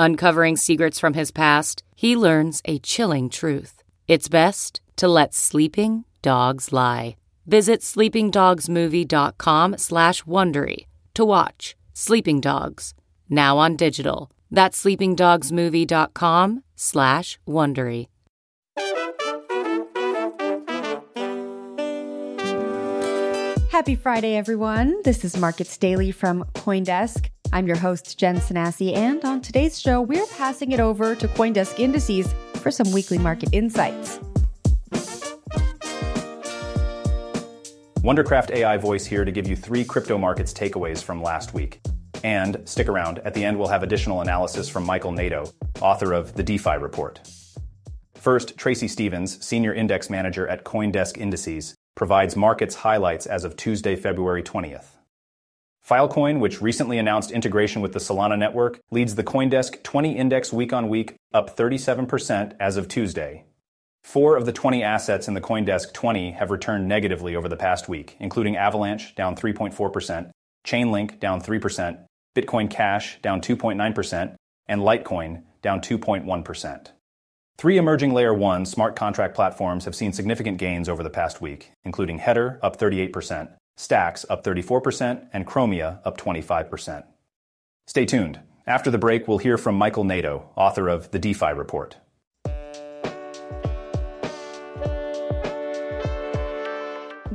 Uncovering 0.00 0.56
secrets 0.56 0.98
from 0.98 1.12
his 1.12 1.30
past, 1.30 1.82
he 1.94 2.16
learns 2.16 2.62
a 2.64 2.78
chilling 2.78 3.28
truth. 3.28 3.82
It's 4.08 4.30
best 4.30 4.80
to 4.96 5.06
let 5.06 5.34
sleeping 5.34 6.04
dogs 6.22 6.72
lie. 6.72 7.16
Visit 7.46 7.82
sleepingdogsmovie.com 7.82 9.76
slash 9.76 10.22
Wondery 10.22 10.86
to 11.12 11.24
watch 11.26 11.76
Sleeping 11.92 12.40
Dogs, 12.40 12.94
now 13.28 13.58
on 13.58 13.76
digital. 13.76 14.30
That's 14.50 14.82
sleepingdogsmovie.com 14.82 16.62
slash 16.76 17.38
Wondery. 17.46 18.06
Happy 23.70 23.96
Friday, 23.96 24.34
everyone. 24.34 25.02
This 25.04 25.26
is 25.26 25.36
Markets 25.36 25.76
Daily 25.76 26.10
from 26.10 26.44
Coindesk. 26.54 27.28
I'm 27.52 27.66
your 27.66 27.76
host, 27.76 28.16
Jen 28.16 28.36
Sanasie, 28.36 28.94
and 28.94 29.24
on 29.24 29.40
today's 29.40 29.80
show, 29.80 30.00
we're 30.00 30.26
passing 30.26 30.70
it 30.70 30.78
over 30.78 31.16
to 31.16 31.26
Coindesk 31.26 31.80
Indices 31.80 32.32
for 32.54 32.70
some 32.70 32.92
weekly 32.92 33.18
market 33.18 33.48
insights. 33.52 34.20
Wondercraft 38.02 38.52
AI 38.52 38.76
voice 38.76 39.04
here 39.04 39.24
to 39.24 39.32
give 39.32 39.48
you 39.48 39.56
three 39.56 39.84
crypto 39.84 40.16
markets 40.16 40.52
takeaways 40.52 41.02
from 41.02 41.20
last 41.20 41.52
week. 41.52 41.80
And 42.22 42.62
stick 42.66 42.88
around, 42.88 43.18
at 43.20 43.34
the 43.34 43.44
end, 43.44 43.58
we'll 43.58 43.68
have 43.68 43.82
additional 43.82 44.20
analysis 44.20 44.68
from 44.68 44.86
Michael 44.86 45.10
Nadeau, 45.10 45.50
author 45.80 46.12
of 46.12 46.34
the 46.34 46.44
DeFi 46.44 46.76
Report. 46.76 47.20
First, 48.14 48.56
Tracy 48.56 48.86
Stephens, 48.86 49.44
Senior 49.44 49.74
Index 49.74 50.08
Manager 50.08 50.46
at 50.46 50.64
Coindesk 50.64 51.18
Indices, 51.18 51.74
provides 51.96 52.36
markets 52.36 52.76
highlights 52.76 53.26
as 53.26 53.44
of 53.44 53.56
Tuesday, 53.56 53.96
February 53.96 54.42
20th. 54.42 54.99
Filecoin, 55.90 56.38
which 56.38 56.62
recently 56.62 56.98
announced 56.98 57.32
integration 57.32 57.82
with 57.82 57.92
the 57.92 57.98
Solana 57.98 58.38
network, 58.38 58.78
leads 58.92 59.16
the 59.16 59.24
Coindesk 59.24 59.82
20 59.82 60.16
index 60.16 60.52
week 60.52 60.72
on 60.72 60.88
week, 60.88 61.16
up 61.34 61.56
37% 61.56 62.54
as 62.60 62.76
of 62.76 62.86
Tuesday. 62.86 63.44
Four 64.04 64.36
of 64.36 64.46
the 64.46 64.52
20 64.52 64.84
assets 64.84 65.26
in 65.26 65.34
the 65.34 65.40
Coindesk 65.40 65.92
20 65.92 66.30
have 66.30 66.52
returned 66.52 66.86
negatively 66.86 67.34
over 67.34 67.48
the 67.48 67.56
past 67.56 67.88
week, 67.88 68.16
including 68.20 68.56
Avalanche, 68.56 69.16
down 69.16 69.34
3.4%, 69.34 70.30
Chainlink, 70.64 71.18
down 71.18 71.42
3%, 71.42 72.04
Bitcoin 72.36 72.70
Cash, 72.70 73.20
down 73.20 73.40
2.9%, 73.40 74.36
and 74.68 74.82
Litecoin, 74.82 75.42
down 75.60 75.80
2.1%. 75.80 76.86
Three 77.58 77.76
emerging 77.78 78.14
Layer 78.14 78.32
1 78.32 78.64
smart 78.64 78.94
contract 78.94 79.34
platforms 79.34 79.86
have 79.86 79.96
seen 79.96 80.12
significant 80.12 80.58
gains 80.58 80.88
over 80.88 81.02
the 81.02 81.10
past 81.10 81.40
week, 81.40 81.72
including 81.84 82.20
Hedera 82.20 82.60
up 82.62 82.78
38%, 82.78 83.56
Stacks 83.80 84.26
up 84.28 84.44
34%, 84.44 85.26
and 85.32 85.46
Chromia 85.46 86.00
up 86.04 86.18
25%. 86.18 87.02
Stay 87.86 88.04
tuned. 88.04 88.38
After 88.66 88.90
the 88.90 88.98
break, 88.98 89.26
we'll 89.26 89.38
hear 89.38 89.56
from 89.56 89.74
Michael 89.74 90.04
Nadeau, 90.04 90.50
author 90.54 90.86
of 90.90 91.10
the 91.12 91.18
DeFi 91.18 91.52
Report. 91.54 91.96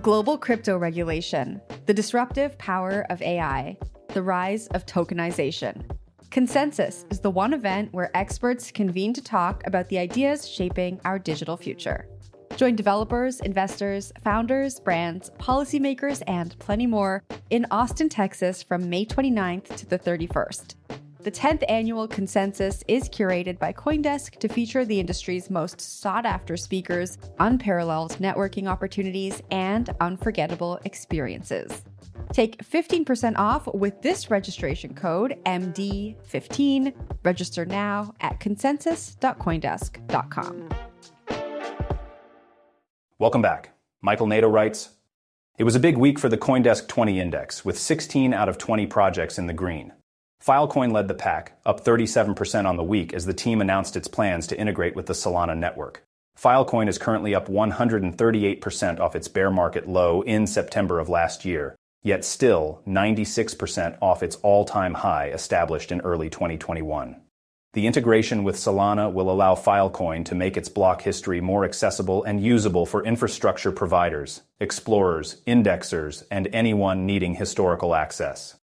Global 0.03 0.37
crypto 0.37 0.77
regulation, 0.77 1.59
the 1.87 1.95
disruptive 1.95 2.55
power 2.59 3.07
of 3.09 3.23
AI, 3.23 3.75
the 4.09 4.21
rise 4.21 4.67
of 4.67 4.85
tokenization. 4.85 5.83
Consensus 6.29 7.05
is 7.09 7.21
the 7.21 7.31
one 7.31 7.55
event 7.55 7.91
where 7.91 8.15
experts 8.15 8.71
convene 8.71 9.13
to 9.13 9.21
talk 9.23 9.65
about 9.65 9.89
the 9.89 9.97
ideas 9.97 10.47
shaping 10.47 11.01
our 11.05 11.17
digital 11.17 11.57
future. 11.57 12.07
Join 12.55 12.75
developers, 12.75 13.39
investors, 13.41 14.11
founders, 14.23 14.79
brands, 14.79 15.29
policymakers, 15.39 16.23
and 16.25 16.57
plenty 16.59 16.87
more 16.87 17.23
in 17.49 17.67
Austin, 17.69 18.07
Texas 18.07 18.63
from 18.63 18.89
May 18.89 19.05
29th 19.05 19.75
to 19.75 19.85
the 19.85 19.99
31st. 19.99 20.75
The 21.19 21.31
10th 21.31 21.63
annual 21.67 22.07
consensus 22.07 22.81
is 22.87 23.09
curated 23.09 23.59
by 23.59 23.73
Coindesk 23.73 24.37
to 24.37 24.47
feature 24.47 24.85
the 24.85 24.99
industry's 24.99 25.49
most 25.49 25.81
sought 25.81 26.25
after 26.25 26.55
speakers, 26.55 27.17
unparalleled 27.39 28.11
networking 28.19 28.67
opportunities, 28.67 29.41
and 29.49 29.89
unforgettable 29.99 30.79
experiences. 30.85 31.83
Take 32.31 32.63
15% 32.63 33.37
off 33.37 33.67
with 33.73 34.01
this 34.01 34.29
registration 34.29 34.93
code 34.93 35.39
MD15. 35.45 36.93
Register 37.23 37.65
now 37.65 38.13
at 38.21 38.39
consensus.coindesk.com. 38.39 40.84
Welcome 43.17 43.41
back. 43.41 43.69
Michael 44.01 44.27
Nadeau 44.27 44.49
writes 44.49 44.89
It 45.57 45.63
was 45.63 45.73
a 45.73 45.79
big 45.79 45.97
week 45.97 46.19
for 46.19 46.27
the 46.27 46.37
Coindesk 46.37 46.89
20 46.89 47.17
index, 47.17 47.63
with 47.63 47.79
16 47.79 48.33
out 48.33 48.49
of 48.49 48.57
20 48.57 48.87
projects 48.87 49.37
in 49.39 49.47
the 49.47 49.53
green. 49.53 49.93
Filecoin 50.45 50.91
led 50.91 51.07
the 51.07 51.13
pack, 51.13 51.57
up 51.65 51.81
37% 51.81 52.65
on 52.65 52.75
the 52.75 52.83
week 52.83 53.13
as 53.13 53.25
the 53.25 53.33
team 53.33 53.61
announced 53.61 53.95
its 53.95 54.09
plans 54.09 54.47
to 54.47 54.59
integrate 54.59 54.97
with 54.97 55.05
the 55.05 55.13
Solana 55.13 55.57
network. 55.57 56.03
Filecoin 56.37 56.89
is 56.89 56.97
currently 56.97 57.33
up 57.33 57.47
138% 57.47 58.99
off 58.99 59.15
its 59.15 59.29
bear 59.29 59.49
market 59.49 59.87
low 59.87 60.21
in 60.23 60.45
September 60.45 60.99
of 60.99 61.07
last 61.07 61.45
year, 61.45 61.73
yet 62.03 62.25
still 62.25 62.81
96% 62.85 63.97
off 64.01 64.23
its 64.23 64.35
all 64.43 64.65
time 64.65 64.93
high 64.93 65.29
established 65.29 65.93
in 65.93 66.01
early 66.01 66.29
2021. 66.29 67.21
The 67.75 67.87
integration 67.87 68.45
with 68.45 68.55
Solana 68.55 69.11
will 69.11 69.29
allow 69.29 69.53
Filecoin 69.53 70.23
to 70.27 70.35
make 70.35 70.55
its 70.55 70.69
block 70.69 71.01
history 71.01 71.41
more 71.41 71.65
accessible 71.65 72.23
and 72.23 72.41
usable 72.41 72.85
for 72.85 73.03
infrastructure 73.03 73.73
providers, 73.73 74.43
explorers, 74.61 75.41
indexers, 75.45 76.23
and 76.31 76.47
anyone 76.53 77.05
needing 77.05 77.35
historical 77.35 77.93
access. 77.93 78.55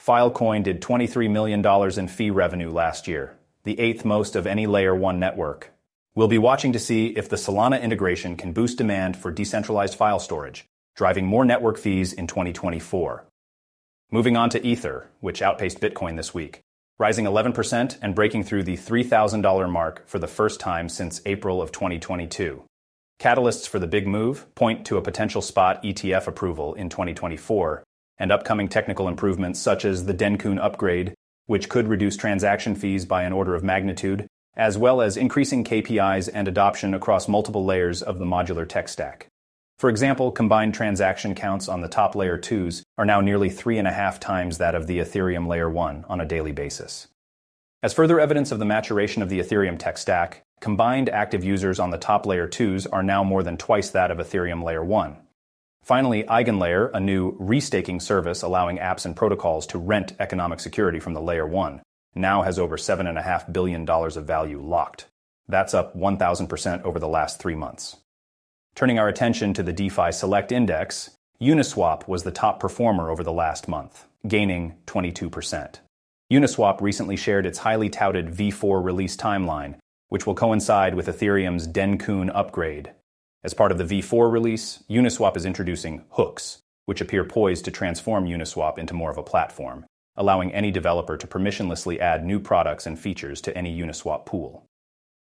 Filecoin 0.00 0.62
did 0.62 0.80
$23 0.80 1.30
million 1.30 1.98
in 1.98 2.08
fee 2.08 2.30
revenue 2.30 2.70
last 2.70 3.06
year, 3.06 3.36
the 3.64 3.78
eighth 3.78 4.06
most 4.06 4.34
of 4.34 4.46
any 4.46 4.66
Layer 4.66 4.94
1 4.94 5.20
network. 5.20 5.72
We'll 6.14 6.26
be 6.26 6.38
watching 6.38 6.72
to 6.72 6.78
see 6.78 7.08
if 7.08 7.28
the 7.28 7.36
Solana 7.36 7.82
integration 7.82 8.38
can 8.38 8.54
boost 8.54 8.78
demand 8.78 9.18
for 9.18 9.30
decentralized 9.30 9.96
file 9.96 10.18
storage, 10.18 10.66
driving 10.94 11.26
more 11.26 11.44
network 11.44 11.76
fees 11.76 12.14
in 12.14 12.26
2024. 12.26 13.26
Moving 14.10 14.38
on 14.38 14.48
to 14.48 14.66
Ether, 14.66 15.10
which 15.20 15.42
outpaced 15.42 15.78
Bitcoin 15.78 16.16
this 16.16 16.32
week, 16.32 16.62
rising 16.98 17.26
11% 17.26 17.98
and 18.00 18.14
breaking 18.14 18.42
through 18.42 18.62
the 18.62 18.76
$3,000 18.76 19.70
mark 19.70 20.06
for 20.06 20.18
the 20.18 20.26
first 20.26 20.60
time 20.60 20.88
since 20.88 21.20
April 21.26 21.60
of 21.60 21.70
2022. 21.70 22.64
Catalysts 23.20 23.68
for 23.68 23.78
the 23.78 23.86
big 23.86 24.06
move 24.06 24.46
point 24.54 24.86
to 24.86 24.96
a 24.96 25.02
potential 25.02 25.42
spot 25.42 25.82
ETF 25.82 26.26
approval 26.26 26.74
in 26.74 26.88
2024 26.88 27.82
and 28.18 28.32
upcoming 28.32 28.68
technical 28.68 29.08
improvements 29.08 29.60
such 29.60 29.84
as 29.84 30.06
the 30.06 30.14
Dencun 30.14 30.58
upgrade, 30.58 31.14
which 31.46 31.68
could 31.68 31.88
reduce 31.88 32.16
transaction 32.16 32.74
fees 32.74 33.04
by 33.04 33.24
an 33.24 33.32
order 33.32 33.54
of 33.54 33.62
magnitude, 33.62 34.26
as 34.56 34.78
well 34.78 35.02
as 35.02 35.18
increasing 35.18 35.64
KPIs 35.64 36.30
and 36.32 36.48
adoption 36.48 36.94
across 36.94 37.28
multiple 37.28 37.64
layers 37.64 38.02
of 38.02 38.18
the 38.18 38.24
modular 38.24 38.66
tech 38.66 38.88
stack. 38.88 39.28
For 39.78 39.90
example, 39.90 40.32
combined 40.32 40.74
transaction 40.74 41.34
counts 41.34 41.68
on 41.68 41.80
the 41.80 41.88
top 41.88 42.14
layer 42.14 42.38
2s 42.38 42.82
are 42.96 43.04
now 43.04 43.20
nearly 43.20 43.50
three 43.50 43.78
and 43.78 43.86
a 43.86 43.92
half 43.92 44.18
times 44.18 44.58
that 44.58 44.74
of 44.74 44.86
the 44.86 44.98
Ethereum 44.98 45.46
layer 45.46 45.68
1 45.68 46.06
on 46.08 46.20
a 46.20 46.26
daily 46.26 46.52
basis. 46.52 47.08
As 47.82 47.92
further 47.92 48.18
evidence 48.18 48.52
of 48.52 48.58
the 48.58 48.64
maturation 48.64 49.22
of 49.22 49.28
the 49.28 49.40
Ethereum 49.40 49.78
tech 49.78 49.98
stack, 49.98 50.42
combined 50.60 51.08
active 51.10 51.44
users 51.44 51.78
on 51.78 51.90
the 51.90 51.98
top 51.98 52.24
layer 52.24 52.48
2s 52.48 52.86
are 52.90 53.02
now 53.02 53.22
more 53.22 53.42
than 53.42 53.56
twice 53.56 53.90
that 53.90 54.10
of 54.10 54.18
Ethereum 54.18 54.64
layer 54.64 54.82
1, 54.82 55.18
Finally, 55.86 56.24
EigenLayer, 56.24 56.90
a 56.94 56.98
new 56.98 57.38
restaking 57.38 58.02
service 58.02 58.42
allowing 58.42 58.78
apps 58.78 59.06
and 59.06 59.14
protocols 59.14 59.68
to 59.68 59.78
rent 59.78 60.14
economic 60.18 60.58
security 60.58 60.98
from 60.98 61.14
the 61.14 61.20
Layer 61.20 61.46
1, 61.46 61.80
now 62.16 62.42
has 62.42 62.58
over 62.58 62.76
$7.5 62.76 63.52
billion 63.52 63.88
of 63.88 64.26
value 64.26 64.60
locked. 64.60 65.06
That's 65.46 65.74
up 65.74 65.96
1,000% 65.96 66.82
over 66.82 66.98
the 66.98 67.06
last 67.06 67.38
three 67.38 67.54
months. 67.54 67.98
Turning 68.76 68.98
our 68.98 69.08
attention 69.08 69.54
to 69.54 69.62
the 69.62 69.72
DeFi 69.72 70.12
Select 70.12 70.52
Index, 70.52 71.08
Uniswap 71.40 72.06
was 72.06 72.24
the 72.24 72.30
top 72.30 72.60
performer 72.60 73.08
over 73.08 73.24
the 73.24 73.32
last 73.32 73.68
month, 73.68 74.04
gaining 74.28 74.74
22%. 74.86 75.76
Uniswap 76.30 76.82
recently 76.82 77.16
shared 77.16 77.46
its 77.46 77.60
highly 77.60 77.88
touted 77.88 78.26
V4 78.28 78.84
release 78.84 79.16
timeline, 79.16 79.76
which 80.10 80.26
will 80.26 80.34
coincide 80.34 80.94
with 80.94 81.06
Ethereum's 81.06 81.66
Dencun 81.66 82.30
upgrade. 82.34 82.92
As 83.42 83.54
part 83.54 83.72
of 83.72 83.78
the 83.78 84.02
V4 84.02 84.30
release, 84.30 84.84
Uniswap 84.90 85.38
is 85.38 85.46
introducing 85.46 86.04
hooks, 86.10 86.58
which 86.84 87.00
appear 87.00 87.24
poised 87.24 87.64
to 87.64 87.70
transform 87.70 88.26
Uniswap 88.26 88.76
into 88.76 88.92
more 88.92 89.10
of 89.10 89.16
a 89.16 89.22
platform, 89.22 89.86
allowing 90.16 90.52
any 90.52 90.70
developer 90.70 91.16
to 91.16 91.26
permissionlessly 91.26 91.98
add 91.98 92.26
new 92.26 92.38
products 92.38 92.84
and 92.84 92.98
features 92.98 93.40
to 93.40 93.56
any 93.56 93.74
Uniswap 93.74 94.26
pool. 94.26 94.65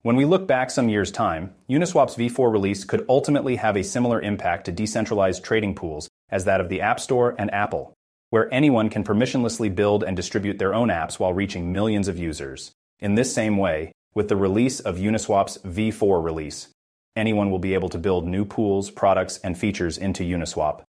When 0.05 0.17
we 0.17 0.25
look 0.25 0.49
back 0.49 0.73
some 0.73 0.89
years' 0.89 1.13
time, 1.13 1.55
Uniswap's 1.71 2.17
v4 2.17 2.51
release 2.51 2.83
could 2.83 3.07
ultimately 3.09 3.55
have 3.55 3.77
a 3.77 3.85
similar 3.85 4.21
impact 4.21 4.65
to 4.65 4.73
decentralized 4.73 5.45
trading 5.45 5.77
pools 5.77 6.09
as 6.29 6.45
that 6.45 6.61
of 6.61 6.69
the 6.69 6.81
App 6.81 6.99
Store 6.99 7.37
and 7.39 7.55
Apple, 7.55 7.95
where 8.31 8.53
anyone 8.53 8.91
can 8.91 9.05
permissionlessly 9.05 9.73
build 9.73 10.03
and 10.03 10.17
distribute 10.17 10.59
their 10.59 10.75
own 10.75 10.89
apps 10.89 11.21
while 11.21 11.33
reaching 11.33 11.73
millions 11.73 12.09
of 12.09 12.19
users. 12.19 12.73
In 12.99 13.15
this 13.15 13.33
same 13.33 13.57
way, 13.57 13.93
with 14.13 14.27
the 14.27 14.35
release 14.35 14.81
of 14.81 14.97
Uniswap's 14.97 15.59
v4 15.59 16.21
release, 16.21 16.71
anyone 17.15 17.53
will 17.53 17.61
be 17.61 17.75
able 17.75 17.89
to 17.91 17.99
build 17.99 18.27
new 18.27 18.45
pools, 18.45 18.91
products, 18.91 19.39
and 19.45 19.57
features 19.57 19.99
into 19.99 20.25
Uniswap, 20.25 20.83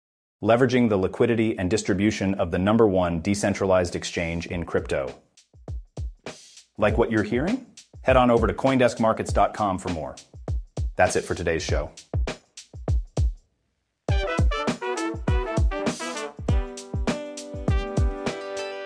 leveraging 0.43 0.88
the 0.88 0.97
liquidity 0.97 1.58
and 1.58 1.69
distribution 1.69 2.32
of 2.37 2.50
the 2.50 2.58
number 2.58 2.88
one 2.88 3.20
decentralized 3.20 3.94
exchange 3.94 4.47
in 4.47 4.65
crypto. 4.65 5.15
Like 6.79 6.97
what 6.97 7.11
you're 7.11 7.25
hearing? 7.25 7.67
Head 8.03 8.17
on 8.17 8.31
over 8.31 8.47
to 8.47 8.53
Coindeskmarkets.com 8.53 9.79
for 9.79 9.89
more. 9.91 10.17
That's 10.97 11.17
it 11.17 11.25
for 11.25 11.35
today's 11.35 11.63
show. 11.63 11.91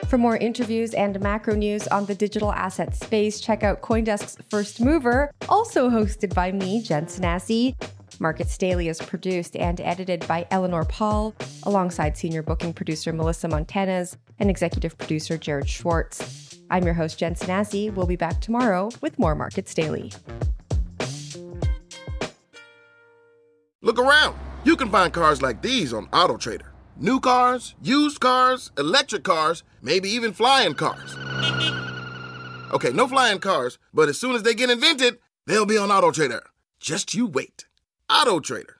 For 0.09 0.19
more 0.19 0.37
interviews 0.37 0.95
and 0.95 1.19
macro 1.21 1.57
news 1.57 1.89
on 1.89 2.07
the 2.07 2.15
digital 2.15 2.53
asset 2.53 2.95
space, 2.95 3.41
check 3.41 3.65
out 3.65 3.83
Coindesk's 3.83 4.39
First 4.49 4.81
Mover, 4.81 5.33
also 5.49 5.91
hosted 5.91 6.33
by 6.33 6.53
me, 6.53 6.81
Jen 6.81 7.07
Sanasie. 7.07 7.75
Markets 8.21 8.57
Daily 8.57 8.89
is 8.89 9.01
produced 9.01 9.57
and 9.57 9.81
edited 9.81 10.27
by 10.29 10.47
Eleanor 10.53 10.85
Pahl, 10.85 11.35
alongside 11.65 12.17
senior 12.17 12.43
booking 12.43 12.73
producer 12.73 13.13
Melissa 13.13 13.49
Montanez 13.49 14.17
and 14.39 14.49
executive 14.49 14.97
producer 14.97 15.37
Jared 15.37 15.69
Schwartz. 15.69 16.46
I'm 16.71 16.85
your 16.85 16.95
host, 16.95 17.19
Jen 17.19 17.35
Sanasie. 17.35 17.93
We'll 17.95 18.07
be 18.07 18.17
back 18.17 18.41
tomorrow 18.41 18.91
with 19.01 19.19
more 19.19 19.35
Markets 19.35 19.73
Daily. 19.75 20.13
Look 23.83 23.99
around. 23.99 24.37
You 24.65 24.77
can 24.77 24.91
find 24.91 25.13
cars 25.13 25.43
like 25.43 25.63
these 25.63 25.93
on 25.93 26.07
AutoTrader. 26.09 26.67
New 26.97 27.21
cars, 27.21 27.75
used 27.83 28.21
cars, 28.21 28.73
electric 28.79 29.23
cars, 29.23 29.63
maybe 29.83 30.09
even 30.09 30.33
flying 30.33 30.75
cars. 30.75 31.15
Okay, 32.73 32.91
no 32.91 33.07
flying 33.07 33.39
cars, 33.39 33.79
but 33.95 34.09
as 34.09 34.19
soon 34.19 34.35
as 34.35 34.43
they 34.43 34.55
get 34.55 34.71
invented, 34.71 35.19
they'll 35.47 35.67
be 35.67 35.79
on 35.79 35.91
AutoTrader. 35.91 36.41
Just 36.81 37.15
you 37.15 37.27
wait. 37.27 37.67
AutoTrader. 38.11 38.77